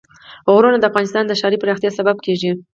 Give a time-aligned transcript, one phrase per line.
[0.53, 2.51] غرونه د افغانستان د ښاري پراختیا سبب کېږي.